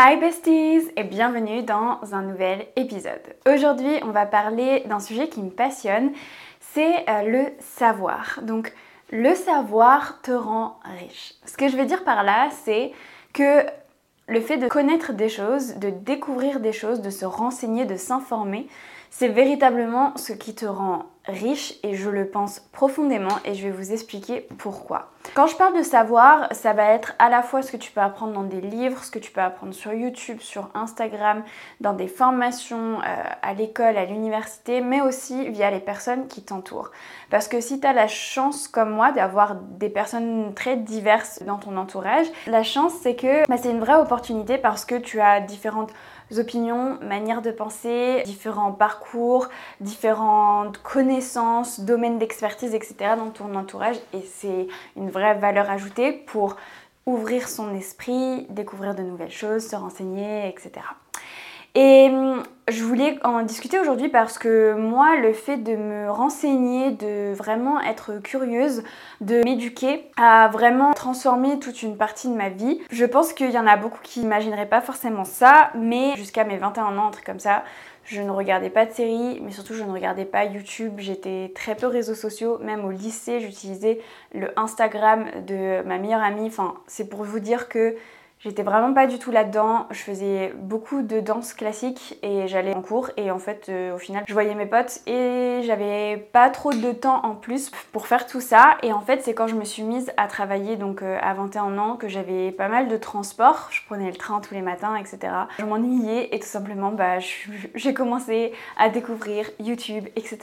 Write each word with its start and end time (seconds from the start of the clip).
Hi 0.00 0.16
besties 0.16 0.92
et 0.96 1.02
bienvenue 1.02 1.64
dans 1.64 1.98
un 2.12 2.22
nouvel 2.22 2.68
épisode. 2.76 3.34
Aujourd'hui 3.52 3.98
on 4.04 4.12
va 4.12 4.26
parler 4.26 4.84
d'un 4.86 5.00
sujet 5.00 5.28
qui 5.28 5.42
me 5.42 5.50
passionne, 5.50 6.12
c'est 6.60 7.04
euh, 7.10 7.22
le 7.22 7.46
savoir. 7.58 8.38
Donc 8.42 8.72
le 9.10 9.34
savoir 9.34 10.22
te 10.22 10.30
rend 10.30 10.78
riche. 11.00 11.34
Ce 11.44 11.56
que 11.56 11.66
je 11.66 11.76
veux 11.76 11.84
dire 11.84 12.04
par 12.04 12.22
là 12.22 12.48
c'est 12.62 12.92
que 13.32 13.66
le 14.28 14.40
fait 14.40 14.58
de 14.58 14.68
connaître 14.68 15.14
des 15.14 15.28
choses, 15.28 15.74
de 15.78 15.90
découvrir 15.90 16.60
des 16.60 16.72
choses, 16.72 17.00
de 17.00 17.10
se 17.10 17.24
renseigner, 17.24 17.84
de 17.84 17.96
s'informer, 17.96 18.68
c'est 19.10 19.26
véritablement 19.26 20.16
ce 20.16 20.32
qui 20.32 20.54
te 20.54 20.66
rend 20.66 21.06
riche 21.24 21.74
et 21.82 21.96
je 21.96 22.08
le 22.08 22.28
pense 22.28 22.60
profondément 22.70 23.40
et 23.44 23.54
je 23.54 23.64
vais 23.64 23.72
vous 23.72 23.92
expliquer 23.92 24.46
pourquoi. 24.58 25.10
Quand 25.34 25.46
je 25.46 25.56
parle 25.56 25.76
de 25.76 25.82
savoir, 25.82 26.48
ça 26.52 26.72
va 26.72 26.84
être 26.90 27.14
à 27.18 27.28
la 27.28 27.42
fois 27.42 27.62
ce 27.62 27.70
que 27.70 27.76
tu 27.76 27.92
peux 27.92 28.00
apprendre 28.00 28.32
dans 28.32 28.42
des 28.42 28.60
livres, 28.60 29.04
ce 29.04 29.10
que 29.10 29.18
tu 29.18 29.30
peux 29.30 29.40
apprendre 29.40 29.72
sur 29.72 29.92
YouTube, 29.92 30.40
sur 30.40 30.68
Instagram, 30.74 31.44
dans 31.80 31.92
des 31.92 32.08
formations 32.08 32.98
euh, 32.98 33.22
à 33.42 33.54
l'école, 33.54 33.96
à 33.96 34.04
l'université, 34.04 34.80
mais 34.80 35.00
aussi 35.00 35.48
via 35.50 35.70
les 35.70 35.80
personnes 35.80 36.26
qui 36.26 36.42
t'entourent. 36.42 36.90
Parce 37.30 37.46
que 37.46 37.60
si 37.60 37.80
tu 37.80 37.86
as 37.86 37.92
la 37.92 38.08
chance 38.08 38.68
comme 38.68 38.90
moi 38.90 39.12
d'avoir 39.12 39.54
des 39.54 39.90
personnes 39.90 40.52
très 40.54 40.76
diverses 40.76 41.42
dans 41.44 41.58
ton 41.58 41.76
entourage, 41.76 42.26
la 42.46 42.62
chance 42.62 42.92
c'est 43.02 43.14
que 43.14 43.46
bah, 43.48 43.56
c'est 43.56 43.70
une 43.70 43.80
vraie 43.80 43.96
opportunité 43.96 44.58
parce 44.58 44.84
que 44.84 44.96
tu 44.96 45.20
as 45.20 45.40
différentes 45.40 45.92
opinions, 46.36 46.98
manières 47.00 47.40
de 47.40 47.50
penser, 47.50 48.22
différents 48.26 48.72
parcours, 48.72 49.48
différentes 49.80 50.78
connaissances, 50.78 51.80
domaines 51.80 52.18
d'expertise, 52.18 52.74
etc. 52.74 53.14
dans 53.16 53.30
ton 53.30 53.54
entourage. 53.54 53.96
Et 54.12 54.20
c'est 54.20 54.66
une 54.96 55.10
vraie 55.10 55.17
valeur 55.34 55.70
ajoutée 55.70 56.12
pour 56.12 56.56
ouvrir 57.06 57.48
son 57.48 57.74
esprit, 57.74 58.46
découvrir 58.50 58.94
de 58.94 59.02
nouvelles 59.02 59.30
choses, 59.30 59.66
se 59.66 59.76
renseigner, 59.76 60.48
etc. 60.48 60.82
Et 61.74 62.08
hum, 62.10 62.42
je 62.68 62.82
voulais 62.82 63.18
en 63.24 63.42
discuter 63.42 63.78
aujourd'hui 63.78 64.08
parce 64.08 64.38
que 64.38 64.74
moi, 64.74 65.16
le 65.16 65.32
fait 65.32 65.58
de 65.58 65.76
me 65.76 66.10
renseigner, 66.10 66.90
de 66.90 67.32
vraiment 67.34 67.80
être 67.80 68.18
curieuse, 68.22 68.82
de 69.20 69.42
m'éduquer, 69.44 70.10
a 70.16 70.48
vraiment 70.48 70.92
transformé 70.92 71.58
toute 71.58 71.82
une 71.82 71.96
partie 71.96 72.28
de 72.28 72.34
ma 72.34 72.48
vie. 72.48 72.80
Je 72.90 73.04
pense 73.04 73.32
qu'il 73.32 73.50
y 73.50 73.58
en 73.58 73.66
a 73.66 73.76
beaucoup 73.76 74.00
qui 74.02 74.20
n'imagineraient 74.20 74.66
pas 74.66 74.80
forcément 74.80 75.24
ça, 75.24 75.70
mais 75.74 76.16
jusqu'à 76.16 76.44
mes 76.44 76.56
21 76.56 76.98
ans, 76.98 77.08
un 77.08 77.10
truc 77.10 77.24
comme 77.24 77.40
ça, 77.40 77.62
je 78.08 78.22
ne 78.22 78.30
regardais 78.30 78.70
pas 78.70 78.86
de 78.86 78.92
séries, 78.92 79.38
mais 79.42 79.50
surtout 79.50 79.74
je 79.74 79.82
ne 79.82 79.92
regardais 79.92 80.24
pas 80.24 80.46
YouTube. 80.46 80.94
J'étais 80.96 81.52
très 81.54 81.74
peu 81.74 81.86
réseaux 81.86 82.14
sociaux. 82.14 82.58
Même 82.58 82.84
au 82.86 82.90
lycée, 82.90 83.40
j'utilisais 83.40 84.00
le 84.32 84.58
Instagram 84.58 85.26
de 85.46 85.82
ma 85.82 85.98
meilleure 85.98 86.22
amie. 86.22 86.46
Enfin, 86.46 86.74
c'est 86.86 87.10
pour 87.10 87.22
vous 87.24 87.38
dire 87.38 87.68
que 87.68 87.96
J'étais 88.40 88.62
vraiment 88.62 88.94
pas 88.94 89.08
du 89.08 89.18
tout 89.18 89.32
là-dedans. 89.32 89.86
Je 89.90 89.98
faisais 89.98 90.54
beaucoup 90.56 91.02
de 91.02 91.18
danse 91.18 91.54
classique 91.54 92.18
et 92.22 92.46
j'allais 92.46 92.72
en 92.72 92.82
cours 92.82 93.10
et 93.16 93.32
en 93.32 93.40
fait 93.40 93.66
euh, 93.68 93.96
au 93.96 93.98
final 93.98 94.22
je 94.28 94.32
voyais 94.32 94.54
mes 94.54 94.66
potes 94.66 95.00
et 95.08 95.62
j'avais 95.64 96.28
pas 96.32 96.48
trop 96.48 96.72
de 96.72 96.92
temps 96.92 97.20
en 97.24 97.34
plus 97.34 97.70
pour 97.90 98.06
faire 98.06 98.26
tout 98.26 98.40
ça 98.40 98.76
et 98.84 98.92
en 98.92 99.00
fait 99.00 99.22
c'est 99.22 99.34
quand 99.34 99.48
je 99.48 99.56
me 99.56 99.64
suis 99.64 99.82
mise 99.82 100.12
à 100.16 100.28
travailler 100.28 100.76
donc 100.76 101.02
euh, 101.02 101.18
à 101.20 101.34
21 101.34 101.78
ans 101.78 101.96
que 101.96 102.06
j'avais 102.06 102.52
pas 102.52 102.68
mal 102.68 102.86
de 102.86 102.96
transport. 102.96 103.66
Je 103.72 103.80
prenais 103.86 104.08
le 104.08 104.16
train 104.16 104.40
tous 104.40 104.54
les 104.54 104.62
matins 104.62 104.94
etc. 104.94 105.18
Je 105.58 105.64
m'ennuyais 105.64 106.32
et 106.32 106.38
tout 106.38 106.46
simplement 106.46 106.92
bah 106.92 107.18
j'ai 107.74 107.92
commencé 107.92 108.52
à 108.76 108.88
découvrir 108.88 109.50
YouTube 109.58 110.06
etc. 110.14 110.38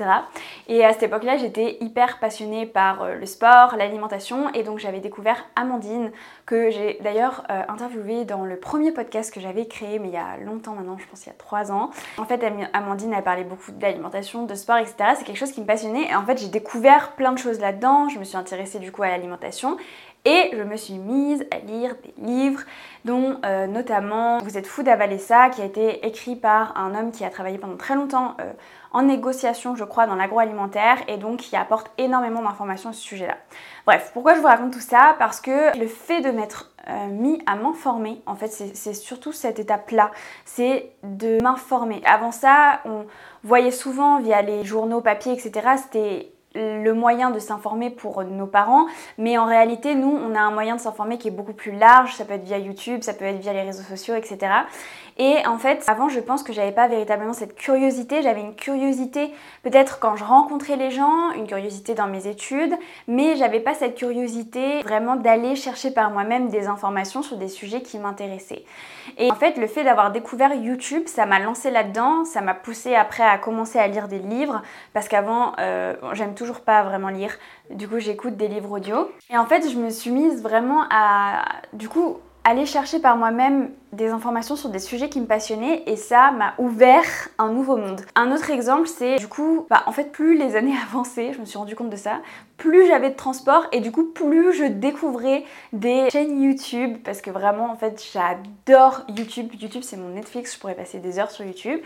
Et 0.67 0.83
à 0.83 0.91
cette 0.91 1.03
époque-là 1.03 1.37
j'étais 1.37 1.77
hyper 1.79 2.19
passionnée 2.19 2.65
par 2.65 3.03
euh, 3.03 3.15
le 3.15 3.25
sport, 3.25 3.77
l'alimentation 3.77 4.49
et 4.53 4.63
donc 4.63 4.79
j'avais 4.79 4.99
découvert 4.99 5.45
Amandine 5.55 6.11
que 6.45 6.69
j'ai 6.71 6.99
d'ailleurs 7.01 7.43
interviewée 7.85 8.25
dans 8.25 8.45
le 8.45 8.57
premier 8.57 8.91
podcast 8.91 9.31
que 9.33 9.39
j'avais 9.39 9.67
créé, 9.67 9.99
mais 9.99 10.07
il 10.07 10.13
y 10.13 10.17
a 10.17 10.37
longtemps 10.37 10.73
maintenant, 10.73 10.97
je 10.97 11.05
pense 11.07 11.25
il 11.25 11.29
y 11.29 11.31
a 11.31 11.35
trois 11.35 11.71
ans. 11.71 11.91
En 12.17 12.25
fait, 12.25 12.43
Amandine 12.73 13.13
a 13.13 13.21
parlé 13.21 13.43
beaucoup 13.43 13.71
d'alimentation, 13.71 14.45
de 14.45 14.55
sport, 14.55 14.77
etc. 14.77 14.95
C'est 15.17 15.23
quelque 15.23 15.37
chose 15.37 15.51
qui 15.51 15.61
me 15.61 15.65
passionnait. 15.65 16.09
Et 16.09 16.15
en 16.15 16.25
fait, 16.25 16.37
j'ai 16.39 16.47
découvert 16.47 17.11
plein 17.11 17.31
de 17.31 17.37
choses 17.37 17.59
là-dedans. 17.59 18.09
Je 18.09 18.17
me 18.17 18.23
suis 18.23 18.37
intéressée 18.37 18.79
du 18.79 18.91
coup 18.91 19.03
à 19.03 19.09
l'alimentation. 19.09 19.77
Et 20.27 20.49
je 20.53 20.63
me 20.63 20.75
suis 20.75 20.95
mise 20.95 21.45
à 21.51 21.59
lire 21.59 21.95
des 22.03 22.13
livres, 22.17 22.61
dont 23.05 23.37
euh, 23.45 23.67
notamment 23.67 24.39
Vous 24.39 24.57
êtes 24.57 24.65
fou 24.65 24.81
d'avaler 24.81 25.19
ça, 25.19 25.49
qui 25.49 25.61
a 25.61 25.65
été 25.65 26.05
écrit 26.07 26.35
par 26.35 26.75
un 26.77 26.95
homme 26.95 27.11
qui 27.11 27.23
a 27.23 27.29
travaillé 27.29 27.59
pendant 27.59 27.77
très 27.77 27.93
longtemps 27.93 28.35
euh, 28.41 28.51
en 28.91 29.03
négociation, 29.03 29.75
je 29.75 29.83
crois, 29.83 30.07
dans 30.07 30.15
l'agroalimentaire, 30.15 30.97
et 31.07 31.17
donc 31.17 31.41
qui 31.41 31.55
apporte 31.55 31.91
énormément 31.99 32.41
d'informations 32.41 32.89
à 32.89 32.93
ce 32.93 33.01
sujet-là. 33.01 33.37
Bref, 33.85 34.09
pourquoi 34.13 34.33
je 34.33 34.39
vous 34.39 34.47
raconte 34.47 34.73
tout 34.73 34.79
ça? 34.79 35.15
Parce 35.19 35.41
que 35.41 35.77
le 35.77 35.87
fait 35.87 36.21
de 36.21 36.31
m'être 36.31 36.71
euh, 36.87 37.07
mis 37.07 37.39
à 37.45 37.55
m'informer, 37.55 38.23
en 38.25 38.35
fait, 38.35 38.47
c'est 38.47 38.93
surtout 38.95 39.31
cette 39.31 39.59
étape-là, 39.59 40.09
c'est 40.43 40.91
de 41.03 41.37
m'informer. 41.43 42.01
Avant 42.03 42.31
ça, 42.31 42.79
on 42.85 43.05
voyait 43.43 43.69
souvent 43.69 44.19
via 44.19 44.41
les 44.41 44.63
journaux 44.63 45.01
papier, 45.01 45.33
etc., 45.33 45.75
c'était 45.77 46.31
le 46.55 46.93
moyen 46.93 47.31
de 47.31 47.39
s'informer 47.39 47.89
pour 47.89 48.23
nos 48.23 48.47
parents, 48.47 48.87
mais 49.17 49.37
en 49.37 49.45
réalité, 49.45 49.95
nous, 49.95 50.09
on 50.11 50.35
a 50.35 50.39
un 50.39 50.51
moyen 50.51 50.75
de 50.75 50.81
s'informer 50.81 51.17
qui 51.17 51.27
est 51.27 51.31
beaucoup 51.31 51.53
plus 51.53 51.71
large, 51.71 52.15
ça 52.15 52.25
peut 52.25 52.33
être 52.33 52.43
via 52.43 52.57
YouTube, 52.57 53.01
ça 53.01 53.13
peut 53.13 53.25
être 53.25 53.39
via 53.39 53.53
les 53.53 53.61
réseaux 53.61 53.83
sociaux, 53.83 54.15
etc. 54.15 54.51
Et 55.17 55.37
en 55.47 55.57
fait, 55.57 55.83
avant, 55.87 56.09
je 56.09 56.19
pense 56.19 56.43
que 56.43 56.51
j'avais 56.51 56.73
pas 56.73 56.87
véritablement 56.87 57.31
cette 57.31 57.55
curiosité, 57.55 58.21
j'avais 58.21 58.41
une 58.41 58.55
curiosité 58.55 59.33
peut-être 59.63 59.99
quand 59.99 60.15
je 60.17 60.25
rencontrais 60.25 60.75
les 60.75 60.91
gens, 60.91 61.31
une 61.31 61.47
curiosité 61.47 61.93
dans 61.93 62.07
mes 62.07 62.27
études, 62.27 62.75
mais 63.07 63.37
j'avais 63.37 63.61
pas 63.61 63.73
cette 63.73 63.95
curiosité 63.95 64.81
vraiment 64.81 65.15
d'aller 65.15 65.55
chercher 65.55 65.91
par 65.91 66.11
moi-même 66.11 66.49
des 66.49 66.67
informations 66.67 67.21
sur 67.21 67.37
des 67.37 67.47
sujets 67.47 67.81
qui 67.81 67.97
m'intéressaient. 67.97 68.63
Et 69.17 69.31
en 69.31 69.35
fait, 69.35 69.57
le 69.57 69.67
fait 69.67 69.83
d'avoir 69.83 70.11
découvert 70.11 70.53
YouTube, 70.53 71.03
ça 71.05 71.25
m'a 71.25 71.39
lancé 71.39 71.71
là-dedans, 71.71 72.25
ça 72.25 72.41
m'a 72.41 72.53
poussé 72.53 72.95
après 72.95 73.23
à 73.23 73.37
commencer 73.37 73.79
à 73.79 73.87
lire 73.87 74.07
des 74.07 74.19
livres, 74.19 74.61
parce 74.93 75.07
qu'avant, 75.07 75.53
euh, 75.59 75.95
j'aime 76.13 76.35
toujours 76.35 76.59
pas 76.59 76.83
vraiment 76.83 77.09
lire. 77.09 77.37
Du 77.69 77.87
coup, 77.87 77.99
j'écoute 77.99 78.35
des 78.35 78.47
livres 78.47 78.71
audio. 78.71 79.09
Et 79.29 79.37
en 79.37 79.45
fait, 79.45 79.69
je 79.69 79.77
me 79.77 79.89
suis 79.89 80.11
mise 80.11 80.41
vraiment 80.41 80.83
à, 80.89 81.45
du 81.73 81.87
coup, 81.87 82.17
aller 82.43 82.65
chercher 82.65 82.99
par 82.99 83.17
moi-même 83.17 83.71
des 83.95 84.09
informations 84.09 84.55
sur 84.55 84.69
des 84.69 84.79
sujets 84.79 85.09
qui 85.09 85.19
me 85.19 85.25
passionnaient 85.25 85.83
et 85.87 85.95
ça 85.95 86.31
m'a 86.31 86.53
ouvert 86.57 87.05
un 87.37 87.49
nouveau 87.49 87.77
monde. 87.77 88.01
Un 88.15 88.31
autre 88.31 88.49
exemple, 88.51 88.87
c'est 88.87 89.15
du 89.17 89.27
coup, 89.27 89.65
bah, 89.69 89.83
en 89.87 89.91
fait, 89.91 90.11
plus 90.11 90.37
les 90.37 90.55
années 90.55 90.75
avançaient, 90.89 91.33
je 91.33 91.39
me 91.39 91.45
suis 91.45 91.57
rendu 91.57 91.75
compte 91.75 91.89
de 91.89 91.95
ça, 91.95 92.19
plus 92.57 92.87
j'avais 92.87 93.09
de 93.09 93.15
transport 93.15 93.67
et 93.71 93.79
du 93.79 93.91
coup, 93.91 94.05
plus 94.05 94.53
je 94.53 94.65
découvrais 94.65 95.43
des 95.73 96.09
chaînes 96.09 96.41
YouTube 96.41 96.97
parce 97.03 97.21
que 97.21 97.29
vraiment, 97.29 97.71
en 97.71 97.75
fait, 97.75 98.03
j'adore 98.13 99.01
YouTube. 99.09 99.49
YouTube, 99.59 99.83
c'est 99.83 99.97
mon 99.97 100.09
Netflix, 100.09 100.55
je 100.55 100.59
pourrais 100.59 100.75
passer 100.75 100.99
des 100.99 101.19
heures 101.19 101.31
sur 101.31 101.45
YouTube. 101.45 101.79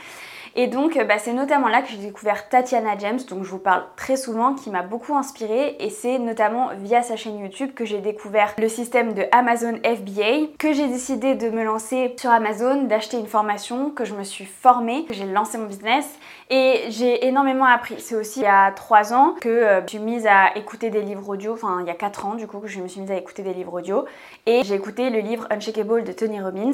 Et 0.55 0.67
donc, 0.67 0.97
bah, 1.07 1.19
c'est 1.19 1.33
notamment 1.33 1.67
là 1.67 1.81
que 1.81 1.89
j'ai 1.89 1.97
découvert 1.97 2.49
Tatiana 2.49 2.97
James, 2.97 3.19
dont 3.29 3.43
je 3.43 3.49
vous 3.49 3.59
parle 3.59 3.83
très 3.95 4.17
souvent, 4.17 4.55
qui 4.55 4.69
m'a 4.69 4.81
beaucoup 4.81 5.15
inspirée. 5.15 5.75
Et 5.79 5.89
c'est 5.89 6.17
notamment 6.19 6.69
via 6.81 7.01
sa 7.03 7.15
chaîne 7.15 7.39
YouTube 7.39 7.71
que 7.75 7.85
j'ai 7.85 7.99
découvert 7.99 8.53
le 8.57 8.67
système 8.67 9.13
de 9.13 9.23
Amazon 9.31 9.75
FBA, 9.83 10.53
que 10.57 10.73
j'ai 10.73 10.87
décidé 10.87 11.35
de 11.35 11.49
me 11.49 11.63
lancer 11.63 11.98
sur 12.17 12.29
Amazon, 12.29 12.83
d'acheter 12.83 13.17
une 13.17 13.27
formation, 13.27 13.89
que 13.89 14.05
je 14.05 14.13
me 14.13 14.23
suis 14.23 14.45
formée, 14.45 15.05
que 15.05 15.13
j'ai 15.13 15.25
lancé 15.25 15.57
mon 15.57 15.65
business 15.65 16.19
et 16.49 16.85
j'ai 16.89 17.25
énormément 17.27 17.65
appris. 17.65 17.95
C'est 17.99 18.15
aussi 18.15 18.39
il 18.39 18.43
y 18.43 18.47
a 18.47 18.71
3 18.71 19.13
ans 19.13 19.35
que 19.39 19.49
euh, 19.49 19.81
je 19.83 19.89
suis 19.89 19.99
mise 19.99 20.27
à 20.27 20.55
écouter 20.55 20.89
des 20.89 21.01
livres 21.01 21.29
audio, 21.29 21.53
enfin 21.53 21.79
il 21.81 21.87
y 21.87 21.91
a 21.91 21.95
4 21.95 22.25
ans 22.25 22.35
du 22.35 22.47
coup 22.47 22.59
que 22.59 22.67
je 22.67 22.79
me 22.79 22.87
suis 22.87 23.01
mise 23.01 23.11
à 23.11 23.15
écouter 23.15 23.43
des 23.43 23.53
livres 23.53 23.73
audio 23.73 24.05
et 24.45 24.63
j'ai 24.63 24.75
écouté 24.75 25.09
le 25.09 25.19
livre 25.19 25.47
Unshakable 25.49 26.03
de 26.03 26.11
Tony 26.11 26.41
Robbins 26.41 26.71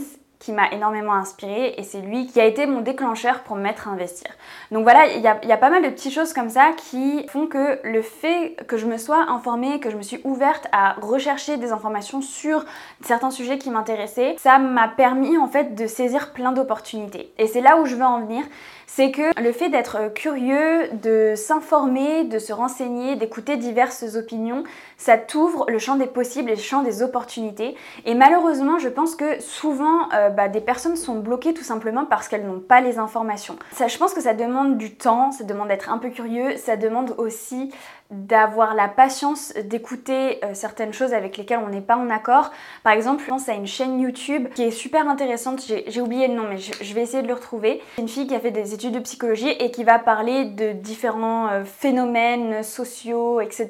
m'a 0.52 0.72
énormément 0.72 1.14
inspiré 1.14 1.76
et 1.78 1.84
c'est 1.84 2.02
lui 2.02 2.28
qui 2.28 2.40
a 2.40 2.46
été 2.46 2.66
mon 2.66 2.82
déclencheur 2.82 3.40
pour 3.42 3.56
me 3.56 3.62
mettre 3.62 3.88
à 3.88 3.92
investir. 3.92 4.28
Donc 4.72 4.84
voilà, 4.84 5.08
il 5.08 5.22
y 5.22 5.28
a, 5.28 5.40
y 5.46 5.52
a, 5.52 5.58
pas 5.58 5.70
mal 5.70 5.84
de 5.84 5.90
petites 5.90 6.14
choses 6.14 6.34
comme 6.34 6.50
ça 6.50 6.72
qui 6.76 7.26
font 7.28 7.48
que 7.48 7.80
le 7.84 8.02
fait 8.02 8.56
que 8.68 8.78
je 8.78 8.86
me 8.86 8.98
sois 8.98 9.30
informée, 9.30 9.80
que 9.80 9.90
je 9.90 9.98
me 9.98 10.02
suis 10.02 10.22
ouverte 10.24 10.68
à 10.72 10.94
rechercher 11.02 11.58
des 11.58 11.72
informations 11.72 12.22
sur 12.22 12.66
certains 13.02 13.32
sujets 13.32 13.58
qui 13.58 13.70
m'intéressaient, 13.70 14.36
ça 14.38 14.60
m'a 14.60 14.88
permis 14.88 15.38
en 15.38 15.48
fait 15.48 15.76
de 15.76 15.88
saisir 15.88 16.34
plein 16.34 16.52
d'opportunités. 16.52 17.32
Et 17.38 17.48
c'est 17.48 17.62
là 17.62 17.78
où 17.78 17.86
je 17.86 17.96
veux 17.96 18.04
en 18.04 18.22
venir, 18.22 18.44
c'est 18.88 19.12
que 19.12 19.40
le 19.42 19.52
fait 19.52 19.70
d'être 19.70 20.14
curieux, 20.14 20.90
de 20.94 21.34
s'informer, 21.36 22.24
de 22.24 22.40
se 22.40 22.54
renseigner, 22.54 23.16
d'écouter 23.16 23.58
diverses 23.58 24.16
opinions, 24.16 24.64
ça 24.98 25.18
t'ouvre 25.18 25.66
le 25.70 25.80
champ 25.80 25.96
des 25.96 26.08
possibles 26.08 26.50
et 26.50 26.56
le 26.56 26.62
champ 26.62 26.84
des 26.84 27.04
opportunités. 27.04 27.76
Et 28.06 28.16
malheureusement, 28.16 28.80
je 28.80 28.90
pense 28.90 29.16
que 29.16 29.40
souvent, 29.42 30.10
euh, 30.14 30.30
bah, 30.30 30.48
des 30.48 30.62
personnes 30.62 30.96
sont 30.96 31.20
bloquées 31.20 31.54
tout 31.54 31.64
simplement 31.64 32.06
parce 32.06 32.28
qu'elles 32.28 32.46
n'ont 32.46 32.60
pas 32.60 32.82
les 32.82 32.98
informations. 32.98 33.58
Ça, 33.72 33.88
je 33.88 33.98
pense 33.98 34.14
que 34.14 34.22
ça 34.22 34.34
demande 34.34 34.78
du 34.78 34.96
temps, 34.96 35.32
ça 35.32 35.44
demande 35.44 35.68
d'être 35.68 35.90
un 35.90 35.98
peu 35.98 36.10
curieux, 36.10 36.58
ça 36.58 36.78
demande 36.78 37.14
aussi 37.18 37.72
d'avoir 38.12 38.76
la 38.76 38.88
patience 38.88 39.54
d'écouter 39.64 40.44
euh, 40.44 40.54
certaines 40.54 40.94
choses 40.94 41.14
avec 41.14 41.38
lesquelles 41.38 41.62
on 41.66 41.70
n'est 41.70 41.82
pas 41.82 41.98
en 41.98 42.12
accord. 42.12 42.52
Par 42.84 42.94
exemple, 42.94 43.24
je 43.24 43.30
pense 43.30 43.50
à 43.50 43.54
une 43.54 43.66
chaîne 43.66 44.00
YouTube 44.00 44.48
qui 44.54 44.62
est 44.62 44.72
super 44.72 45.10
intéressante, 45.10 45.66
j'ai 45.66 46.02
oublié 46.02 46.28
le 46.28 46.36
nom 46.36 46.44
mais 46.48 46.58
je, 46.58 46.94
vais 46.94 47.02
essayer 47.02 47.24
de 47.24 47.28
le 47.28 47.34
retrouver. 47.34 47.82
C'est 47.96 48.02
une 48.04 48.08
fille 48.08 48.28
qui 48.28 48.36
a 48.36 48.40
fait 48.40 48.52
des 48.52 48.76
études 48.76 48.94
de 48.94 49.00
psychologie 49.00 49.50
et 49.50 49.72
qui 49.72 49.84
va 49.84 49.98
parler 49.98 50.46
de 50.46 50.72
différents 50.72 51.48
euh, 51.48 51.64
phénomènes 51.64 52.62
sociaux, 52.62 53.42
etc. 53.42 53.68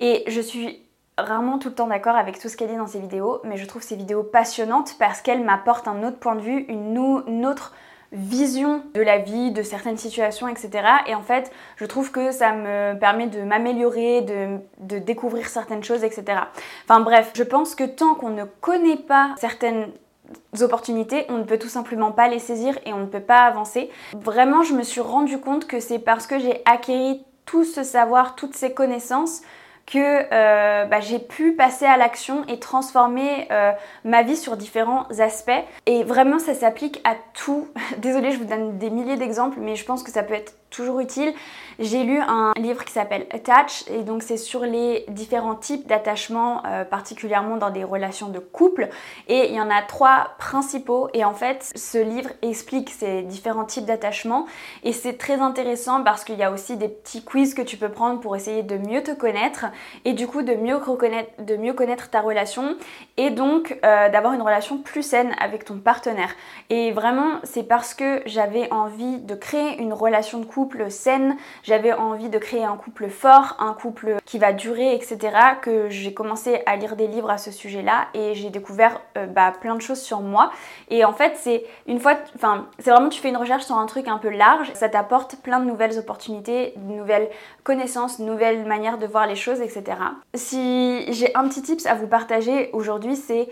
Et 0.00 0.24
je 0.26 0.40
suis 0.40 0.84
rarement 1.18 1.58
tout 1.58 1.68
le 1.68 1.74
temps 1.74 1.86
d'accord 1.86 2.16
avec 2.16 2.38
tout 2.38 2.48
ce 2.48 2.56
qu'elle 2.56 2.68
dit 2.68 2.76
dans 2.76 2.86
ses 2.86 3.00
vidéos, 3.00 3.40
mais 3.44 3.56
je 3.56 3.66
trouve 3.66 3.82
ses 3.82 3.96
vidéos 3.96 4.22
passionnantes 4.22 4.96
parce 4.98 5.20
qu'elle 5.20 5.44
m'apporte 5.44 5.86
un 5.86 6.02
autre 6.02 6.18
point 6.18 6.34
de 6.34 6.40
vue, 6.40 6.66
une, 6.68 7.46
autre 7.46 7.72
vision 8.12 8.82
de 8.94 9.00
la 9.00 9.18
vie, 9.18 9.50
de 9.52 9.62
certaines 9.62 9.96
situations, 9.96 10.48
etc. 10.48 10.70
Et 11.06 11.14
en 11.14 11.22
fait, 11.22 11.50
je 11.76 11.84
trouve 11.84 12.10
que 12.10 12.32
ça 12.32 12.52
me 12.52 12.98
permet 12.98 13.26
de 13.26 13.42
m'améliorer, 13.42 14.22
de, 14.22 14.58
de, 14.78 14.98
découvrir 14.98 15.48
certaines 15.48 15.84
choses, 15.84 16.04
etc. 16.04 16.42
Enfin 16.84 17.00
bref, 17.00 17.32
je 17.34 17.42
pense 17.42 17.74
que 17.74 17.84
tant 17.84 18.14
qu'on 18.14 18.30
ne 18.30 18.44
connaît 18.60 18.96
pas 18.96 19.34
certaines 19.38 19.88
opportunités, 20.60 21.26
on 21.28 21.38
ne 21.38 21.44
peut 21.44 21.58
tout 21.58 21.68
simplement 21.68 22.12
pas 22.12 22.28
les 22.28 22.38
saisir 22.38 22.78
et 22.86 22.92
on 22.92 22.98
ne 22.98 23.06
peut 23.06 23.20
pas 23.20 23.42
avancer. 23.42 23.90
Vraiment, 24.14 24.62
je 24.62 24.74
me 24.74 24.82
suis 24.82 25.00
rendu 25.00 25.38
compte 25.38 25.66
que 25.66 25.80
c'est 25.80 25.98
parce 25.98 26.26
que 26.26 26.38
j'ai 26.38 26.62
acquéri 26.64 27.24
tout 27.46 27.64
ce 27.64 27.82
savoir, 27.82 28.36
toutes 28.36 28.54
ces 28.54 28.72
connaissances 28.72 29.42
que 29.86 29.98
euh, 30.32 30.86
bah, 30.86 31.00
j'ai 31.00 31.18
pu 31.18 31.52
passer 31.52 31.84
à 31.84 31.96
l'action 31.96 32.44
et 32.46 32.58
transformer 32.58 33.48
euh, 33.50 33.72
ma 34.04 34.22
vie 34.22 34.36
sur 34.36 34.56
différents 34.56 35.06
aspects. 35.18 35.52
Et 35.86 36.04
vraiment, 36.04 36.38
ça 36.38 36.54
s'applique 36.54 37.00
à 37.04 37.16
tout. 37.34 37.68
Désolée, 37.98 38.32
je 38.32 38.38
vous 38.38 38.44
donne 38.44 38.78
des 38.78 38.90
milliers 38.90 39.16
d'exemples, 39.16 39.58
mais 39.60 39.76
je 39.76 39.84
pense 39.84 40.02
que 40.02 40.10
ça 40.10 40.22
peut 40.22 40.34
être 40.34 40.54
toujours 40.74 41.00
utile. 41.00 41.32
J'ai 41.78 42.04
lu 42.04 42.20
un 42.20 42.52
livre 42.56 42.84
qui 42.84 42.92
s'appelle 42.92 43.26
Attach 43.32 43.84
et 43.88 44.02
donc 44.02 44.22
c'est 44.22 44.36
sur 44.36 44.60
les 44.60 45.04
différents 45.08 45.54
types 45.56 45.86
d'attachements, 45.86 46.62
euh, 46.66 46.84
particulièrement 46.84 47.56
dans 47.56 47.70
des 47.70 47.84
relations 47.84 48.28
de 48.28 48.38
couple. 48.38 48.88
Et 49.28 49.48
il 49.48 49.54
y 49.54 49.60
en 49.60 49.70
a 49.70 49.82
trois 49.82 50.34
principaux 50.38 51.08
et 51.14 51.24
en 51.24 51.34
fait 51.34 51.72
ce 51.74 51.98
livre 51.98 52.30
explique 52.42 52.90
ces 52.90 53.22
différents 53.22 53.64
types 53.64 53.86
d'attachements 53.86 54.46
et 54.82 54.92
c'est 54.92 55.14
très 55.14 55.40
intéressant 55.40 56.02
parce 56.02 56.24
qu'il 56.24 56.36
y 56.36 56.42
a 56.42 56.52
aussi 56.52 56.76
des 56.76 56.88
petits 56.88 57.24
quiz 57.24 57.54
que 57.54 57.62
tu 57.62 57.76
peux 57.76 57.88
prendre 57.88 58.20
pour 58.20 58.36
essayer 58.36 58.62
de 58.62 58.76
mieux 58.76 59.02
te 59.02 59.12
connaître 59.12 59.66
et 60.04 60.12
du 60.12 60.26
coup 60.26 60.42
de 60.42 60.54
mieux 60.54 60.76
reconnaître, 60.76 61.30
de 61.42 61.56
mieux 61.56 61.72
connaître 61.72 62.10
ta 62.10 62.20
relation 62.20 62.76
et 63.16 63.30
donc 63.30 63.78
euh, 63.84 64.08
d'avoir 64.10 64.34
une 64.34 64.42
relation 64.42 64.78
plus 64.78 65.02
saine 65.02 65.34
avec 65.40 65.64
ton 65.64 65.78
partenaire. 65.78 66.34
Et 66.70 66.92
vraiment 66.92 67.40
c'est 67.42 67.64
parce 67.64 67.94
que 67.94 68.22
j'avais 68.26 68.72
envie 68.72 69.18
de 69.18 69.34
créer 69.34 69.80
une 69.80 69.92
relation 69.92 70.38
de 70.38 70.44
couple 70.44 70.63
saine, 70.88 71.36
j'avais 71.62 71.92
envie 71.92 72.28
de 72.28 72.38
créer 72.38 72.64
un 72.64 72.76
couple 72.76 73.08
fort, 73.08 73.56
un 73.58 73.72
couple 73.72 74.16
qui 74.24 74.38
va 74.38 74.52
durer, 74.52 74.94
etc. 74.94 75.18
que 75.62 75.88
j'ai 75.88 76.14
commencé 76.14 76.60
à 76.66 76.76
lire 76.76 76.96
des 76.96 77.06
livres 77.06 77.30
à 77.30 77.38
ce 77.38 77.50
sujet-là 77.50 78.08
et 78.14 78.34
j'ai 78.34 78.50
découvert 78.50 79.00
euh, 79.16 79.26
bah, 79.26 79.52
plein 79.60 79.74
de 79.74 79.80
choses 79.80 80.00
sur 80.00 80.20
moi. 80.20 80.50
Et 80.90 81.04
en 81.04 81.12
fait, 81.12 81.34
c'est 81.36 81.64
une 81.86 82.00
fois, 82.00 82.14
enfin, 82.34 82.66
c'est 82.78 82.90
vraiment 82.90 83.08
tu 83.08 83.20
fais 83.20 83.28
une 83.28 83.36
recherche 83.36 83.64
sur 83.64 83.76
un 83.76 83.86
truc 83.86 84.08
un 84.08 84.18
peu 84.18 84.30
large, 84.30 84.72
ça 84.74 84.88
t'apporte 84.88 85.36
plein 85.36 85.60
de 85.60 85.64
nouvelles 85.64 85.98
opportunités, 85.98 86.74
de 86.76 86.92
nouvelles 86.92 87.28
connaissances, 87.62 88.18
nouvelles 88.18 88.64
manières 88.66 88.98
de 88.98 89.06
voir 89.06 89.26
les 89.26 89.36
choses, 89.36 89.60
etc. 89.60 89.84
Si 90.34 91.12
j'ai 91.12 91.34
un 91.34 91.48
petit 91.48 91.62
tips 91.62 91.86
à 91.86 91.94
vous 91.94 92.06
partager 92.06 92.70
aujourd'hui, 92.72 93.16
c'est 93.16 93.48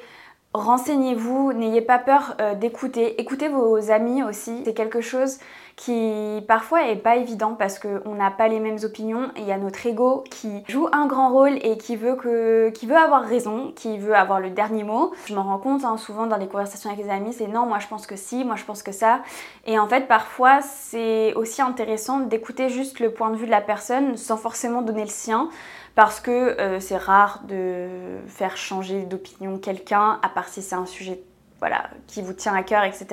Renseignez-vous, 0.54 1.54
n'ayez 1.54 1.80
pas 1.80 1.98
peur 1.98 2.34
euh, 2.38 2.54
d'écouter. 2.54 3.18
Écoutez 3.18 3.48
vos 3.48 3.90
amis 3.90 4.22
aussi. 4.22 4.62
C'est 4.66 4.74
quelque 4.74 5.00
chose 5.00 5.38
qui 5.76 6.42
parfois 6.46 6.88
est 6.88 6.96
pas 6.96 7.16
évident 7.16 7.54
parce 7.54 7.78
qu'on 7.78 8.14
n'a 8.14 8.30
pas 8.30 8.48
les 8.48 8.60
mêmes 8.60 8.78
opinions 8.82 9.30
et 9.36 9.40
il 9.40 9.46
y 9.46 9.52
a 9.52 9.58
notre 9.58 9.84
ego 9.86 10.24
qui 10.30 10.62
joue 10.68 10.88
un 10.92 11.06
grand 11.06 11.30
rôle 11.30 11.58
et 11.62 11.76
qui 11.78 11.96
veut, 11.96 12.16
que, 12.16 12.70
qui 12.70 12.86
veut 12.86 12.96
avoir 12.96 13.22
raison, 13.22 13.72
qui 13.74 13.98
veut 13.98 14.14
avoir 14.14 14.40
le 14.40 14.50
dernier 14.50 14.84
mot. 14.84 15.12
Je 15.26 15.34
m'en 15.34 15.42
rends 15.42 15.58
compte 15.58 15.84
hein, 15.84 15.96
souvent 15.96 16.26
dans 16.26 16.36
les 16.36 16.48
conversations 16.48 16.90
avec 16.90 17.04
les 17.04 17.10
amis, 17.10 17.32
c'est 17.32 17.48
non, 17.48 17.66
moi 17.66 17.78
je 17.78 17.88
pense 17.88 18.06
que 18.06 18.16
si, 18.16 18.44
moi 18.44 18.56
je 18.56 18.64
pense 18.64 18.82
que 18.82 18.92
ça. 18.92 19.22
Et 19.66 19.78
en 19.78 19.88
fait, 19.88 20.06
parfois 20.06 20.60
c'est 20.62 21.34
aussi 21.34 21.62
intéressant 21.62 22.20
d'écouter 22.20 22.68
juste 22.68 23.00
le 23.00 23.12
point 23.12 23.30
de 23.30 23.36
vue 23.36 23.46
de 23.46 23.50
la 23.50 23.60
personne 23.60 24.16
sans 24.16 24.36
forcément 24.36 24.82
donner 24.82 25.02
le 25.02 25.08
sien 25.08 25.48
parce 25.94 26.20
que 26.20 26.30
euh, 26.30 26.80
c'est 26.80 26.96
rare 26.96 27.42
de 27.44 27.88
faire 28.26 28.56
changer 28.56 29.02
d'opinion 29.02 29.58
quelqu'un, 29.58 30.18
à 30.22 30.28
part 30.28 30.48
si 30.48 30.62
c'est 30.62 30.74
un 30.74 30.86
sujet 30.86 31.22
voilà, 31.62 31.84
qui 32.08 32.22
vous 32.22 32.32
tient 32.32 32.56
à 32.56 32.64
cœur, 32.64 32.82
etc. 32.82 33.06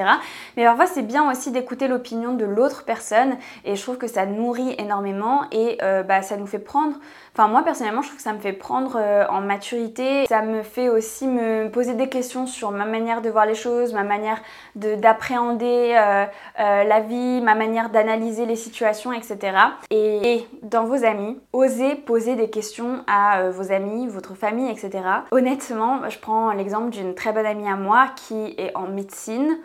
Mais 0.57 0.65
parfois, 0.65 0.87
c'est 0.87 1.03
bien 1.03 1.29
aussi 1.29 1.51
d'écouter 1.51 1.87
l'opinion 1.87 2.33
de 2.33 2.45
l'autre 2.45 2.83
personne 2.83 3.37
et 3.63 3.75
je 3.75 3.81
trouve 3.83 3.99
que 3.99 4.07
ça 4.07 4.25
nourrit 4.25 4.73
énormément 4.79 5.43
et 5.51 5.77
euh, 5.83 6.01
bah, 6.01 6.23
ça 6.23 6.35
nous 6.35 6.47
fait 6.47 6.57
prendre 6.57 6.95
Enfin, 7.39 7.47
moi 7.47 7.63
personnellement, 7.63 8.01
je 8.01 8.07
trouve 8.07 8.17
que 8.17 8.23
ça 8.23 8.33
me 8.33 8.39
fait 8.39 8.53
prendre 8.53 8.97
euh, 8.99 9.25
en 9.29 9.41
maturité. 9.41 10.25
Ça 10.27 10.41
me 10.41 10.61
fait 10.61 10.89
aussi 10.89 11.27
me 11.27 11.69
poser 11.69 11.93
des 11.93 12.09
questions 12.09 12.47
sur 12.47 12.71
ma 12.71 12.85
manière 12.85 13.21
de 13.21 13.29
voir 13.29 13.45
les 13.45 13.55
choses, 13.55 13.93
ma 13.93 14.03
manière 14.03 14.41
d'appréhender 14.75 15.95
euh, 15.95 16.25
la 16.57 16.99
vie, 16.99 17.39
ma 17.41 17.55
manière 17.55 17.91
d'analyser 17.91 18.45
les 18.45 18.55
situations, 18.55 19.13
etc. 19.13 19.57
Et, 19.89 20.45
dans 20.63 20.83
vos 20.83 21.05
amis, 21.05 21.39
osez 21.53 21.95
poser 21.95 22.35
des 22.35 22.49
questions 22.49 23.03
à 23.07 23.49
vos 23.49 23.71
amis, 23.71 24.07
votre 24.07 24.35
famille, 24.35 24.69
etc. 24.69 24.91
Honnêtement, 25.31 26.09
je 26.09 26.19
prends 26.19 26.51
l'exemple 26.51 26.89
d'une 26.89 27.15
très 27.15 27.31
bonne 27.31 27.45
amie 27.45 27.69
à 27.69 27.75
moi 27.75 28.07
qui 28.15 28.38
est 28.57 28.75
en 28.75 28.87
médecine 28.87 29.57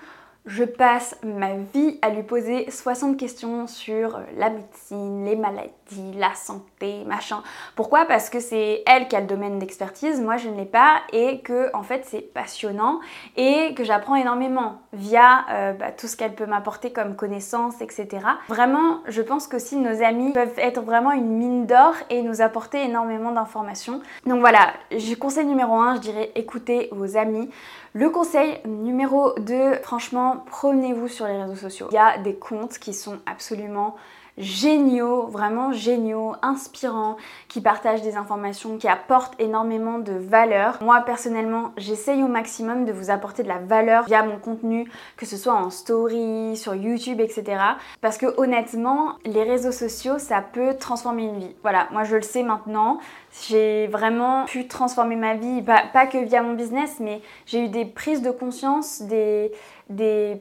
je 0.47 0.65
passe 0.65 1.17
ma 1.25 1.55
vie 1.56 1.99
à 2.03 2.11
lui 2.11 2.23
poser 2.23 2.71
60 2.71 3.17
questions 3.17 3.67
sur 3.67 4.21
la 4.37 4.50
médecine, 4.50 5.25
les 5.25 5.37
maladies, 5.37 5.73
la 6.17 6.35
santé, 6.35 7.05
machin. 7.05 7.43
Pourquoi? 7.77 8.07
Parce 8.07 8.31
que 8.31 8.41
c'est 8.41 8.83
elle 8.87 9.09
qui 9.09 9.17
a 9.17 9.21
le 9.21 9.27
domaine 9.27 9.59
d'expertise, 9.59 10.21
moi 10.21 10.37
je 10.37 10.49
ne 10.49 10.57
l'ai 10.57 10.65
pas 10.65 11.03
et 11.13 11.41
que 11.41 11.75
en 11.75 11.83
fait 11.83 12.05
c'est 12.07 12.21
passionnant 12.21 13.01
et 13.37 13.75
que 13.75 13.85
j'apprends 13.85 14.17
énormément 14.17 14.81
via 14.93 15.45
euh, 15.51 15.73
bah, 15.73 15.93
tout 15.93 16.07
ce 16.07 16.17
qu'elle 16.17 16.35
peut 16.35 16.47
m'apporter 16.47 16.93
comme 16.93 17.17
connaissances, 17.17 17.81
etc. 17.81 18.09
Vraiment, 18.49 19.01
je 19.09 19.23
pense 19.23 19.47
que 19.47 19.59
si 19.59 19.77
nos 19.77 20.03
amis 20.03 20.33
peuvent 20.33 20.59
être 20.59 20.81
vraiment 20.81 21.13
une 21.13 21.29
mine 21.29 21.67
d'or 21.67 21.95
et 22.11 22.23
nous 22.23 22.41
apporter 22.41 22.83
énormément 22.83 23.33
d'informations. 23.33 24.01
Donc 24.27 24.41
voilà, 24.41 24.73
conseil 25.25 25.47
numéro 25.47 25.75
1, 25.75 25.97
je 25.97 26.01
dirais 26.01 26.33
écoutez 26.35 26.89
vos 26.93 27.17
amis. 27.17 27.51
Le 27.95 28.11
conseil 28.11 28.61
numéro 28.67 29.33
2, 29.39 29.77
franchement, 29.83 30.45
promenez-vous 30.47 31.09
sur 31.09 31.27
les 31.27 31.41
réseaux 31.41 31.55
sociaux. 31.55 31.89
Il 31.91 31.95
y 31.95 31.99
a 31.99 32.19
des 32.19 32.35
comptes 32.35 32.79
qui 32.79 32.93
sont 32.93 33.19
absolument 33.27 33.95
géniaux, 34.37 35.27
vraiment 35.27 35.73
géniaux, 35.73 36.35
inspirants, 36.43 37.17
qui 37.49 37.61
partagent 37.61 38.03
des 38.03 38.17
informations, 38.17 38.79
qui 38.79 38.89
apportent 38.89 39.41
énormément 39.41 39.99
de 39.99 40.13
valeur. 40.13 40.79
Moi 40.83 41.01
personnellement, 41.03 41.73
j'essaye 41.77 42.23
au 42.23 42.29
maximum 42.29 42.85
de 42.85 42.93
vous 42.93 43.11
apporter 43.11 43.43
de 43.43 43.49
la 43.49 43.59
valeur 43.59 44.05
via 44.05 44.23
mon 44.25 44.39
contenu, 44.39 44.91
que 45.17 45.27
ce 45.27 45.37
soit 45.37 45.55
en 45.55 45.71
story, 45.71 46.57
sur 46.57 46.75
YouTube, 46.75 47.21
etc. 47.21 47.63
Parce 48.01 48.19
que 48.19 48.27
honnêtement, 48.39 49.15
les 49.25 49.45
réseaux 49.45 49.73
sociaux, 49.73 50.19
ça 50.19 50.41
peut 50.41 50.75
transformer 50.79 51.25
une 51.25 51.39
vie. 51.39 51.57
Voilà, 51.63 51.89
moi 51.93 52.05
je 52.05 52.17
le 52.17 52.23
sais 52.23 52.43
maintenant. 52.43 52.99
J'ai 53.49 53.89
vraiment 53.89 54.45
pu 54.47 54.69
transformer 54.69 55.17
ma 55.17 55.35
vie, 55.35 55.63
pas, 55.63 56.07
que 56.07 56.19
via 56.19 56.43
mon 56.43 56.55
business, 56.55 56.97
mais 57.01 57.21
j'ai 57.47 57.65
eu 57.65 57.69
des 57.69 57.85
prises 57.85 58.23
de 58.23 58.31
conscience, 58.31 59.03
des, 59.03 59.53
des 59.91 60.41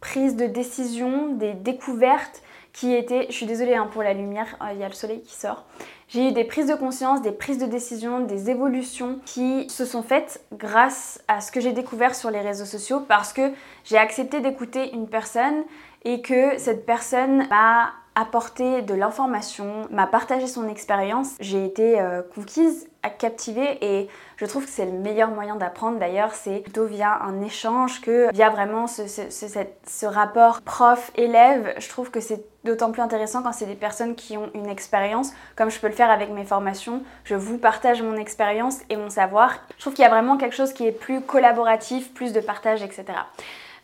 prises 0.00 0.36
de 0.36 0.46
décision, 0.46 1.32
des 1.32 1.54
découvertes 1.54 2.42
qui 2.76 2.92
était, 2.92 3.26
je 3.30 3.32
suis 3.32 3.46
désolée 3.46 3.74
hein, 3.74 3.88
pour 3.90 4.02
la 4.02 4.12
lumière, 4.12 4.54
euh, 4.60 4.66
il 4.74 4.78
y 4.78 4.84
a 4.84 4.88
le 4.88 4.94
soleil 4.94 5.22
qui 5.22 5.34
sort. 5.34 5.64
J'ai 6.08 6.28
eu 6.28 6.32
des 6.32 6.44
prises 6.44 6.66
de 6.66 6.74
conscience, 6.74 7.22
des 7.22 7.32
prises 7.32 7.56
de 7.56 7.64
décision, 7.64 8.20
des 8.20 8.50
évolutions 8.50 9.18
qui 9.24 9.68
se 9.70 9.86
sont 9.86 10.02
faites 10.02 10.44
grâce 10.52 11.22
à 11.26 11.40
ce 11.40 11.50
que 11.50 11.58
j'ai 11.58 11.72
découvert 11.72 12.14
sur 12.14 12.30
les 12.30 12.40
réseaux 12.40 12.66
sociaux 12.66 13.00
parce 13.00 13.32
que 13.32 13.50
j'ai 13.84 13.96
accepté 13.96 14.42
d'écouter 14.42 14.92
une 14.92 15.08
personne 15.08 15.64
et 16.04 16.20
que 16.20 16.58
cette 16.58 16.84
personne 16.84 17.48
m'a 17.48 17.94
apporté 18.16 18.82
de 18.82 18.94
l'information, 18.94 19.86
m'a 19.90 20.08
partagé 20.08 20.48
son 20.48 20.68
expérience. 20.68 21.34
J'ai 21.38 21.64
été 21.64 22.00
euh, 22.00 22.22
conquise 22.34 22.88
captiver 23.10 23.78
et 23.80 24.08
je 24.36 24.46
trouve 24.46 24.64
que 24.64 24.70
c'est 24.70 24.84
le 24.84 24.92
meilleur 24.92 25.30
moyen 25.30 25.56
d'apprendre 25.56 25.98
d'ailleurs, 25.98 26.34
c'est 26.34 26.60
plutôt 26.60 26.86
via 26.86 27.22
un 27.22 27.40
échange 27.42 28.00
que 28.00 28.32
via 28.32 28.50
vraiment 28.50 28.86
ce, 28.86 29.06
ce, 29.06 30.06
rapport 30.06 30.62
prof-élève. 30.62 31.74
Je 31.78 31.88
trouve 31.88 32.10
que 32.10 32.20
c'est 32.20 32.44
d'autant 32.64 32.90
plus 32.90 33.02
intéressant 33.02 33.42
quand 33.42 33.52
c'est 33.52 33.66
des 33.66 33.74
personnes 33.74 34.14
qui 34.14 34.36
ont 34.36 34.50
une 34.54 34.68
expérience, 34.68 35.32
comme 35.54 35.70
je 35.70 35.78
peux 35.78 35.86
le 35.86 35.92
faire 35.92 36.10
avec 36.10 36.30
mes 36.30 36.44
formations. 36.44 37.02
Je 37.24 37.34
vous 37.34 37.58
partage 37.58 38.02
mon 38.02 38.16
expérience 38.16 38.78
et 38.90 38.96
mon 38.96 39.10
savoir. 39.10 39.54
Je 39.76 39.82
trouve 39.82 39.94
qu'il 39.94 40.02
y 40.02 40.06
a 40.06 40.10
vraiment 40.10 40.36
quelque 40.36 40.56
chose 40.56 40.72
qui 40.72 40.86
est 40.86 40.92
plus 40.92 41.20
collaboratif, 41.20 42.12
plus 42.12 42.32
de 42.32 42.40
partage, 42.40 42.82
etc. 42.82 43.04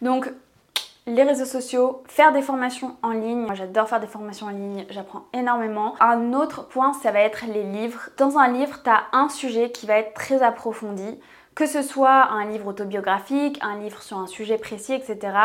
Donc 0.01 0.31
les 1.07 1.23
réseaux 1.23 1.45
sociaux, 1.45 2.03
faire 2.07 2.33
des 2.33 2.43
formations 2.43 2.97
en 3.03 3.11
ligne. 3.11 3.41
Moi 3.41 3.55
j'adore 3.55 3.89
faire 3.89 4.01
des 4.01 4.07
formations 4.07 4.47
en 4.47 4.51
ligne, 4.51 4.87
j'apprends 4.91 5.25
énormément. 5.33 5.95
Un 6.01 6.33
autre 6.33 6.69
point, 6.69 6.93
ça 6.93 7.11
va 7.11 7.21
être 7.21 7.45
les 7.47 7.65
livres. 7.65 8.11
Dans 8.19 8.39
un 8.39 8.49
livre, 8.49 8.83
tu 8.83 8.91
as 8.91 9.05
un 9.13 9.29
sujet 9.29 9.71
qui 9.71 9.87
va 9.87 9.99
être 9.99 10.15
très 10.15 10.43
approfondi, 10.43 11.19
que 11.55 11.67
ce 11.67 11.83
soit 11.83 12.29
un 12.31 12.47
livre 12.47 12.69
autobiographique, 12.69 13.59
un 13.63 13.79
livre 13.79 14.03
sur 14.03 14.19
un 14.19 14.27
sujet 14.27 14.59
précis, 14.59 14.95
etc. 14.95 15.37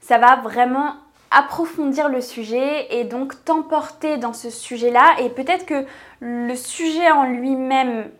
Ça 0.00 0.18
va 0.18 0.36
vraiment 0.36 0.94
approfondir 1.30 2.08
le 2.08 2.20
sujet 2.20 2.94
et 2.94 3.04
donc 3.04 3.44
t'emporter 3.44 4.16
dans 4.16 4.32
ce 4.32 4.50
sujet-là 4.50 5.16
et 5.20 5.28
peut-être 5.28 5.66
que 5.66 5.84
le 6.20 6.54
sujet 6.54 7.10
en 7.10 7.24
lui-même 7.24 8.10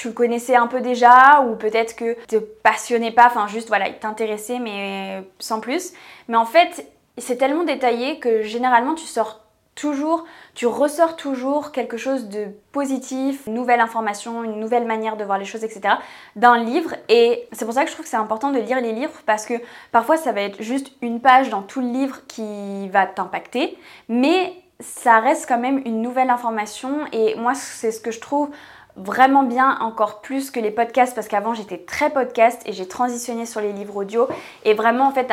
tu 0.00 0.08
le 0.08 0.14
connaissais 0.14 0.56
un 0.56 0.66
peu 0.66 0.80
déjà 0.80 1.42
ou 1.46 1.56
peut-être 1.56 1.94
que 1.94 2.16
te 2.26 2.36
passionnais 2.36 3.10
pas, 3.10 3.26
enfin 3.26 3.46
juste 3.48 3.68
voilà, 3.68 3.86
il 3.86 3.98
t'intéressait 3.98 4.58
mais 4.58 5.22
sans 5.38 5.60
plus. 5.60 5.92
Mais 6.28 6.38
en 6.38 6.46
fait, 6.46 6.90
c'est 7.18 7.36
tellement 7.36 7.64
détaillé 7.64 8.18
que 8.18 8.40
généralement 8.40 8.94
tu 8.94 9.04
sors 9.04 9.40
toujours, 9.74 10.24
tu 10.54 10.66
ressors 10.66 11.16
toujours 11.16 11.70
quelque 11.70 11.98
chose 11.98 12.30
de 12.30 12.46
positif, 12.72 13.46
une 13.46 13.52
nouvelle 13.52 13.80
information, 13.80 14.42
une 14.42 14.58
nouvelle 14.58 14.86
manière 14.86 15.18
de 15.18 15.24
voir 15.24 15.36
les 15.36 15.44
choses, 15.44 15.64
etc. 15.64 15.96
d'un 16.34 16.56
livre. 16.56 16.94
Et 17.10 17.46
c'est 17.52 17.66
pour 17.66 17.74
ça 17.74 17.82
que 17.84 17.90
je 17.90 17.92
trouve 17.92 18.04
que 18.04 18.10
c'est 18.10 18.16
important 18.16 18.52
de 18.52 18.58
lire 18.58 18.80
les 18.80 18.92
livres 18.92 19.20
parce 19.26 19.44
que 19.44 19.52
parfois 19.92 20.16
ça 20.16 20.32
va 20.32 20.40
être 20.40 20.62
juste 20.62 20.92
une 21.02 21.20
page 21.20 21.50
dans 21.50 21.60
tout 21.60 21.82
le 21.82 21.88
livre 21.88 22.26
qui 22.26 22.88
va 22.88 23.04
t'impacter, 23.04 23.76
mais 24.08 24.54
ça 24.80 25.20
reste 25.20 25.46
quand 25.46 25.58
même 25.58 25.82
une 25.84 26.00
nouvelle 26.00 26.30
information. 26.30 27.00
Et 27.12 27.34
moi, 27.36 27.54
c'est 27.54 27.92
ce 27.92 28.00
que 28.00 28.10
je 28.10 28.20
trouve 28.20 28.48
vraiment 28.96 29.42
bien 29.42 29.78
encore 29.80 30.20
plus 30.20 30.50
que 30.50 30.60
les 30.60 30.70
podcasts 30.70 31.14
parce 31.14 31.28
qu'avant 31.28 31.54
j'étais 31.54 31.78
très 31.78 32.10
podcast 32.10 32.62
et 32.66 32.72
j'ai 32.72 32.86
transitionné 32.86 33.46
sur 33.46 33.60
les 33.60 33.72
livres 33.72 33.96
audio. 33.96 34.28
Et 34.64 34.74
vraiment 34.74 35.06
en 35.06 35.12
fait 35.12 35.30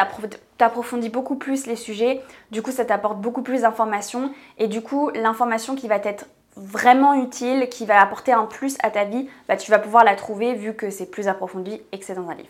t'approfondis 0.58 1.10
beaucoup 1.10 1.36
plus 1.36 1.68
les 1.68 1.76
sujets. 1.76 2.22
Du 2.52 2.62
coup 2.62 2.72
ça 2.72 2.86
t'apporte 2.86 3.20
beaucoup 3.20 3.42
plus 3.42 3.62
d'informations. 3.62 4.32
Et 4.58 4.68
du 4.68 4.82
coup 4.82 5.10
l'information 5.16 5.76
qui 5.76 5.88
va 5.88 5.96
être 5.98 6.26
vraiment 6.56 7.14
utile 7.14 7.70
qui 7.70 7.86
va 7.86 8.02
apporter 8.02 8.34
un 8.34 8.46
plus 8.46 8.78
à 8.82 8.90
ta 8.90 9.04
vie 9.04 9.30
bah, 9.48 9.58
tu 9.58 9.70
vas 9.70 9.78
pouvoir 9.78 10.04
la 10.04 10.16
trouver 10.16 10.56
vu 10.56 10.74
que 10.74 10.90
c'est 10.90 11.06
plus 11.06 11.28
approfondi 11.28 11.82
et 11.92 12.00
que 12.00 12.06
c'est 12.06 12.16
dans 12.16 12.30
un 12.30 12.36
livre. 12.36 12.50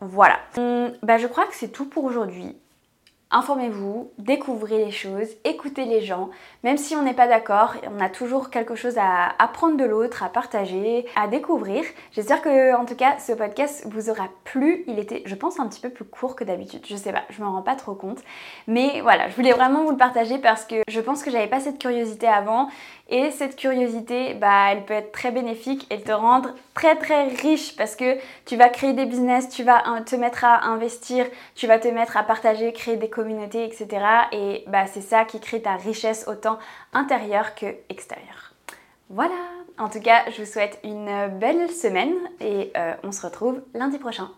Voilà. 0.00 0.38
Hum, 0.56 0.92
bah, 1.02 1.18
je 1.18 1.26
crois 1.26 1.46
que 1.46 1.54
c'est 1.54 1.68
tout 1.68 1.86
pour 1.86 2.04
aujourd'hui 2.04 2.56
Informez-vous, 3.30 4.10
découvrez 4.16 4.86
les 4.86 4.90
choses, 4.90 5.28
écoutez 5.44 5.84
les 5.84 6.00
gens. 6.00 6.30
Même 6.64 6.78
si 6.78 6.96
on 6.96 7.02
n'est 7.02 7.12
pas 7.12 7.28
d'accord, 7.28 7.74
on 7.94 8.00
a 8.00 8.08
toujours 8.08 8.48
quelque 8.48 8.74
chose 8.74 8.96
à 8.96 9.34
apprendre 9.38 9.76
de 9.76 9.84
l'autre, 9.84 10.22
à 10.22 10.30
partager, 10.30 11.04
à 11.14 11.28
découvrir. 11.28 11.84
J'espère 12.12 12.40
que, 12.40 12.74
en 12.74 12.86
tout 12.86 12.94
cas, 12.94 13.18
ce 13.18 13.32
podcast 13.32 13.86
vous 13.90 14.08
aura 14.08 14.28
plu. 14.44 14.82
Il 14.86 14.98
était, 14.98 15.24
je 15.26 15.34
pense, 15.34 15.60
un 15.60 15.68
petit 15.68 15.82
peu 15.82 15.90
plus 15.90 16.06
court 16.06 16.36
que 16.36 16.44
d'habitude. 16.44 16.86
Je 16.88 16.96
sais 16.96 17.12
pas, 17.12 17.24
je 17.28 17.42
m'en 17.42 17.52
rends 17.52 17.60
pas 17.60 17.76
trop 17.76 17.94
compte. 17.94 18.20
Mais 18.66 19.02
voilà, 19.02 19.28
je 19.28 19.36
voulais 19.36 19.52
vraiment 19.52 19.84
vous 19.84 19.90
le 19.90 19.98
partager 19.98 20.38
parce 20.38 20.64
que 20.64 20.76
je 20.88 21.00
pense 21.00 21.22
que 21.22 21.30
j'avais 21.30 21.48
pas 21.48 21.60
cette 21.60 21.78
curiosité 21.78 22.26
avant 22.26 22.68
et 23.10 23.30
cette 23.30 23.56
curiosité, 23.56 24.34
bah, 24.34 24.72
elle 24.72 24.84
peut 24.84 24.94
être 24.94 25.12
très 25.12 25.30
bénéfique 25.30 25.86
et 25.90 26.00
te 26.00 26.12
rendre 26.12 26.50
très 26.74 26.94
très 26.96 27.28
riche 27.28 27.74
parce 27.76 27.96
que 27.96 28.18
tu 28.44 28.56
vas 28.56 28.68
créer 28.68 28.92
des 28.92 29.06
business, 29.06 29.48
tu 29.48 29.62
vas 29.62 29.82
te 30.04 30.14
mettre 30.16 30.44
à 30.44 30.66
investir, 30.66 31.26
tu 31.54 31.66
vas 31.66 31.78
te 31.78 31.88
mettre 31.88 32.18
à 32.18 32.22
partager, 32.22 32.72
créer 32.72 32.96
des 32.96 33.08
communautés, 33.08 33.64
etc. 33.64 33.88
Et 34.32 34.64
bah, 34.66 34.86
c'est 34.86 35.00
ça 35.00 35.24
qui 35.24 35.40
crée 35.40 35.62
ta 35.62 35.76
richesse 35.76 36.26
autant 36.28 36.58
intérieure 36.92 37.54
que 37.54 37.66
extérieure. 37.88 38.52
Voilà, 39.08 39.34
en 39.78 39.88
tout 39.88 40.00
cas, 40.00 40.24
je 40.30 40.42
vous 40.42 40.50
souhaite 40.50 40.78
une 40.84 41.28
belle 41.38 41.70
semaine 41.70 42.14
et 42.40 42.72
euh, 42.76 42.92
on 43.04 43.12
se 43.12 43.24
retrouve 43.24 43.62
lundi 43.72 43.98
prochain. 43.98 44.28